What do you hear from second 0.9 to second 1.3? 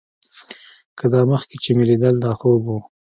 که دا